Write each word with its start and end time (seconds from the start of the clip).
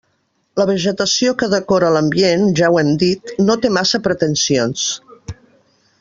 La 0.59 0.65
vegetació 0.69 1.33
que 1.41 1.49
decora 1.51 1.91
l'ambient, 1.97 2.47
ja 2.61 2.71
ho 2.75 2.79
hem 2.85 2.89
dit, 3.05 3.33
no 3.49 3.59
té 3.65 3.71
massa 3.79 4.01
pretensions. 4.11 4.87